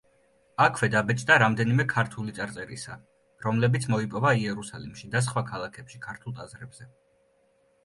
აქვე 0.63 0.87
დაბეჭდა 0.93 1.35
რამდენიმე 1.43 1.85
ქართული 1.91 2.33
წარწერისა 2.39 2.97
რომლებიც 3.47 3.87
მოიპოვა 3.95 4.33
იერუსალიმში 4.41 5.13
და 5.19 5.23
სხვა 5.29 5.47
ქალაქებში 5.53 6.05
ქართულ 6.09 6.39
ტაძრებზე. 6.43 6.91